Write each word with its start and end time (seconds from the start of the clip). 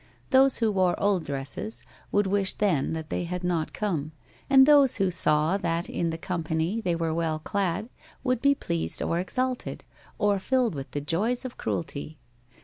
Those 0.31 0.57
who 0.57 0.71
wore 0.71 0.99
old 0.99 1.23
dresses 1.25 1.85
would 2.11 2.25
wish 2.25 2.55
then 2.55 2.93
that 2.93 3.11
they 3.11 3.25
had 3.25 3.43
not 3.43 3.71
come; 3.71 4.13
and 4.49 4.65
those 4.65 4.95
who 4.95 5.11
saw 5.11 5.57
that, 5.57 5.87
in 5.91 6.09
the 6.09 6.17
company, 6.17 6.81
they 6.81 6.95
were 6.95 7.13
well 7.13 7.37
clad, 7.37 7.87
would 8.23 8.41
be 8.41 8.55
pleased 8.55 9.03
or 9.03 9.19
exalted, 9.19 9.83
or 10.17 10.39
filled 10.39 10.73
with 10.73 10.89
the 10.89 11.01
joys 11.01 11.45
of 11.45 11.55
cruelty. 11.55 12.17